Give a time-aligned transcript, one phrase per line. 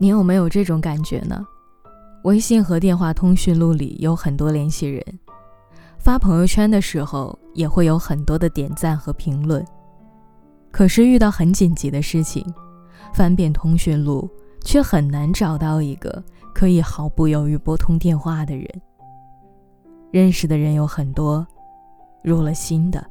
[0.00, 1.44] 你有没有这种感觉呢？
[2.24, 5.02] 微信和电话通讯录里有很多联系人，
[5.98, 9.64] 发朋友圈的时候也会有很多的点赞和评论。
[10.70, 12.44] 可是遇到很紧急的事情，
[13.12, 14.28] 翻遍通讯录
[14.62, 16.22] 却很难找到一个
[16.54, 18.68] 可以毫不犹豫拨通电话的人。
[20.10, 21.46] 认识的人有很多，
[22.22, 23.04] 入了心的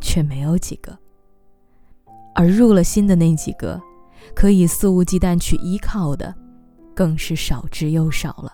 [0.00, 0.96] 却没有几个，
[2.34, 3.80] 而入了心的那几个。
[4.34, 6.34] 可以肆无忌惮去依靠的，
[6.94, 8.52] 更是少之又少了。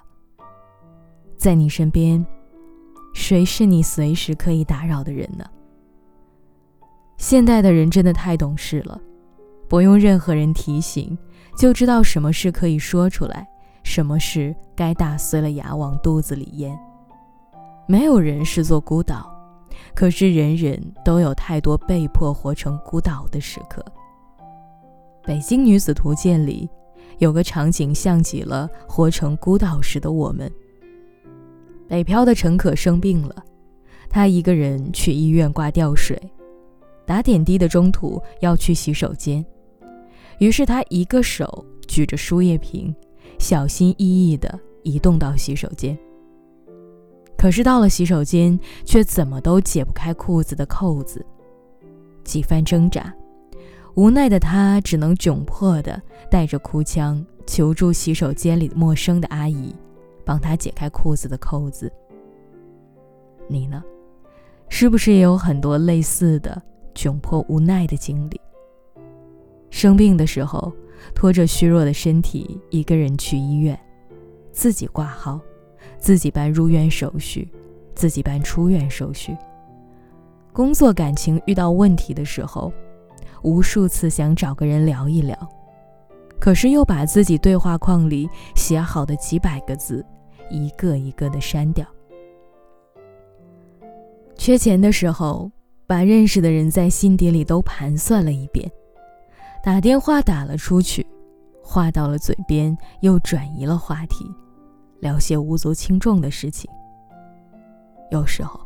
[1.37, 2.25] 在你身边，
[3.15, 5.45] 谁是你随时可以打扰的人呢？
[7.19, 9.01] 现代的人真的太懂事了，
[9.69, 11.17] 不用任何人提醒，
[11.57, 13.47] 就知道什么事可以说出来，
[13.83, 16.79] 什么事该打碎了牙往肚子里咽。
[17.89, 19.33] 没有人是座孤岛，
[19.95, 23.81] 可是人人都有太多被迫活成孤岛的时刻。
[25.27, 26.69] 《北京女子图鉴》里
[27.19, 30.51] 有个场景，像极了活成孤岛时的我们。
[31.89, 33.45] 北漂的陈可生病了，
[34.09, 36.17] 他一个人去医院挂吊水，
[37.05, 39.45] 打点滴的中途要去洗手间，
[40.39, 42.95] 于是他一个手举着输液瓶，
[43.39, 45.99] 小心翼翼地移动到洗手间。
[47.37, 51.25] 可是到了洗手间，却怎么都解不开裤子的扣子，
[52.23, 53.13] 几番挣扎。
[53.97, 59.75] 无奈的他只能窘迫的带着哭腔求助洗手间里陌生的阿姨，
[60.23, 61.91] 帮他解开裤子的扣子。
[63.49, 63.83] 你呢，
[64.69, 66.63] 是不是也有很多类似的
[66.95, 68.39] 窘迫无奈的经历？
[69.71, 70.71] 生病的时候，
[71.15, 73.79] 拖着虚弱的身体一个人去医院，
[74.53, 75.41] 自己挂号，
[75.99, 77.51] 自己办入院手续，
[77.95, 79.35] 自己办出院手续。
[80.53, 82.71] 工作感情遇到问题的时候。
[83.47, 85.39] 无数次想找个人聊一聊，
[86.41, 90.05] 可是又把自己对话框里写好的几百个字
[90.51, 91.87] 一个一个的删掉。
[94.35, 95.49] 缺钱的时候，
[95.87, 98.69] 把认识的人在心底里都盘算了一遍，
[99.63, 101.07] 打电话打了出去，
[101.63, 104.29] 话到了嘴边又转移了话题，
[104.99, 106.69] 聊些无足轻重的事情。
[108.11, 108.59] 有时候，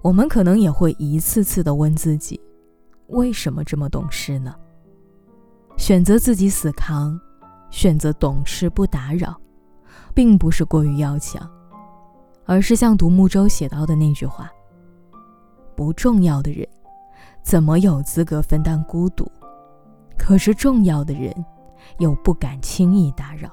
[0.00, 2.40] 我们可能也会一次次的问自己。
[3.12, 4.54] 为什么这么懂事呢？
[5.76, 7.18] 选择自己死扛，
[7.70, 9.38] 选择懂事不打扰，
[10.14, 11.48] 并不是过于要强，
[12.44, 14.50] 而是像独木舟写到的那句话
[15.76, 16.66] ：“不重要的人，
[17.42, 19.30] 怎么有资格分担孤独？
[20.18, 21.32] 可是重要的人，
[21.98, 23.50] 又不敢轻易打扰。”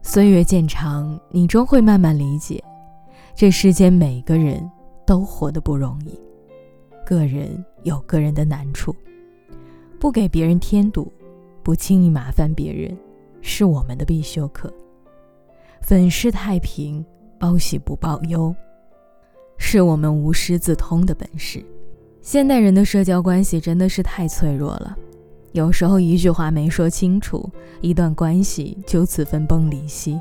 [0.00, 2.62] 岁月渐长，你终会慢慢理解，
[3.34, 4.70] 这世间每个人
[5.04, 6.18] 都活得不容易。
[7.06, 8.92] 个人有个人的难处，
[10.00, 11.10] 不给别人添堵，
[11.62, 12.98] 不轻易麻烦别人，
[13.40, 14.70] 是我们的必修课。
[15.80, 17.06] 粉饰太平，
[17.38, 18.52] 报喜不报忧，
[19.56, 21.64] 是我们无师自通的本事。
[22.20, 24.96] 现代人的社交关系真的是太脆弱了，
[25.52, 27.48] 有时候一句话没说清楚，
[27.82, 30.20] 一段关系就此分崩离析，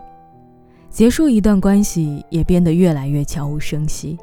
[0.91, 4.19] 结束一段关系也变得越来越悄无声息。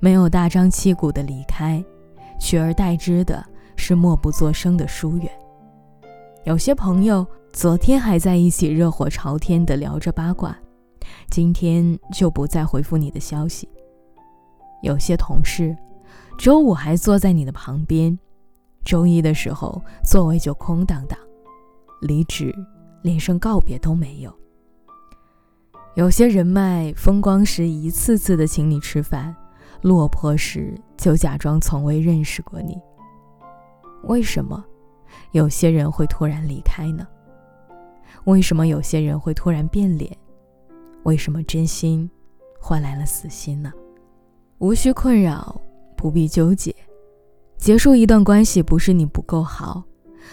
[0.00, 1.82] 没有大张旗鼓的离开，
[2.38, 3.44] 取而代之的
[3.76, 5.30] 是默不作声的疏远。
[6.44, 10.56] 有些朋友昨天还在一起热火朝天的聊着八卦，
[11.30, 13.68] 今天就不再回复你的消息。
[14.82, 15.74] 有些同事
[16.36, 18.18] 周五还坐在你的旁边，
[18.84, 21.18] 周一的时候座位就空荡荡，
[22.02, 22.54] 离职
[23.02, 24.30] 连声告别都没有。
[25.94, 29.34] 有些人脉风光时一次次的请你吃饭。
[29.84, 32.80] 落魄时就假装从未认识过你。
[34.04, 34.64] 为什么
[35.32, 37.06] 有些人会突然离开呢？
[38.24, 40.10] 为什么有些人会突然变脸？
[41.02, 42.10] 为什么真心
[42.58, 43.70] 换来了死心呢？
[44.56, 45.60] 无需困扰，
[45.98, 46.74] 不必纠结。
[47.58, 49.84] 结束一段关系不是你不够好，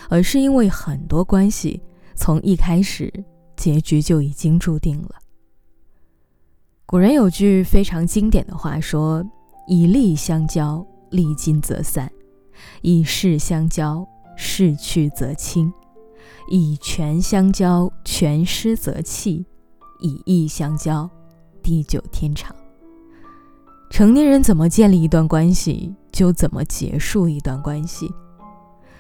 [0.08, 1.84] 而是因为很多关系
[2.16, 3.12] 从一开始
[3.58, 5.16] 结局就已经注定了。
[6.86, 9.30] 古人有句非常经典的话说。
[9.68, 12.08] 以利相交，利尽则散；
[12.82, 14.06] 以势相交，
[14.36, 15.72] 势去则清；
[16.50, 19.46] 以权相交，权失则弃；
[20.02, 21.10] 以义相交，
[21.62, 22.54] 地久天长。
[23.90, 28.12] 成年人怎么建立一段关系，就怎么结束一段关系。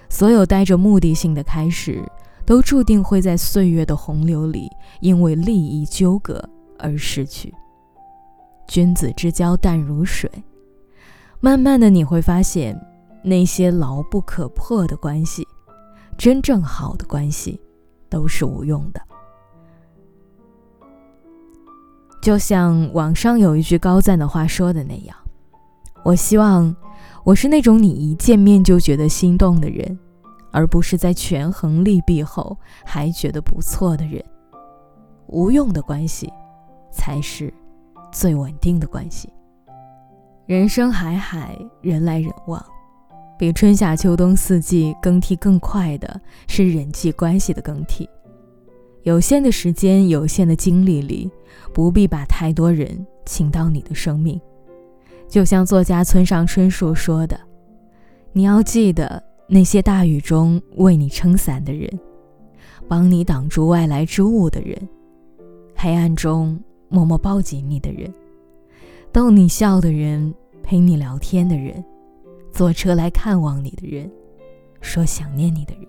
[0.10, 2.04] 所有带着目的性的开始，
[2.46, 4.70] 都注定会在岁月的洪流里，
[5.00, 6.44] 因为利益纠葛
[6.78, 7.54] 而逝去。
[8.68, 10.30] 君子之交淡如水。
[11.44, 12.80] 慢慢的，你会发现，
[13.24, 15.46] 那些牢不可破的关系，
[16.16, 17.60] 真正好的关系，
[18.08, 19.02] 都是无用的。
[22.22, 25.18] 就像网上有一句高赞的话说的那样，
[26.04, 26.74] 我希望
[27.24, 29.98] 我是那种你一见面就觉得心动的人，
[30.52, 32.56] 而不是在权衡利弊后
[32.86, 34.24] 还觉得不错的人。
[35.26, 36.32] 无用的关系，
[36.92, 37.52] 才是
[38.12, 39.28] 最稳定的关系。
[40.52, 42.62] 人生海海，人来人往，
[43.40, 48.06] 比春夏秋冬四季更替更快的是人际关系的更替。
[49.04, 51.32] 有限的时间，有限的精力里。
[51.74, 54.42] 不必把太多人请到你的生命，
[55.26, 57.40] 就像作家村上春树说的
[58.34, 61.90] ：“你要记得那些大雨中为你撑伞的人，
[62.90, 64.78] 帮你挡住外来之物的人，
[65.78, 66.60] 黑暗中
[66.90, 68.14] 默默抱紧你的人，
[69.14, 70.34] 逗你笑的人，
[70.72, 71.84] 陪你聊天的人，
[72.54, 74.10] 坐车来看望你的人，
[74.80, 75.86] 说想念你的人，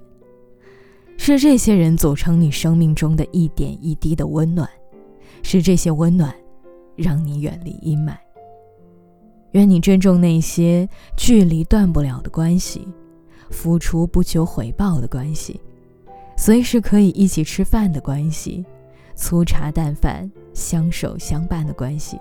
[1.17, 4.69] 是这些人组成你生命中的一点一滴的温暖。”
[5.44, 6.34] 是这些温暖，
[6.96, 8.17] 让你远离阴霾。
[9.52, 12.88] 愿你珍重那些距离断不了的关系，
[13.50, 15.61] 付出不求回报的关系，
[16.37, 18.67] 随时可以一起吃饭的关系，
[19.14, 22.19] 粗茶淡饭相守相伴的关系，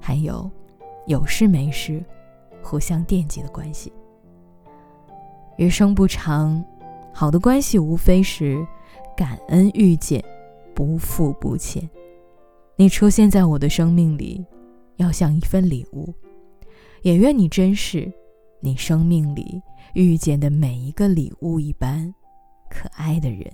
[0.00, 0.50] 还有
[1.06, 2.02] 有事没事
[2.62, 3.92] 互相惦记的关系。
[5.56, 6.64] 余生不长，
[7.12, 8.66] 好的关系无非是
[9.16, 10.22] 感恩遇见，
[10.74, 11.88] 不负不欠。
[12.76, 14.44] 你出现在我的生命里，
[14.96, 16.12] 要像一份礼物，
[17.02, 18.12] 也愿你珍视
[18.60, 19.62] 你生命里
[19.92, 22.12] 遇见的每一个礼物一般
[22.68, 23.48] 可爱的人。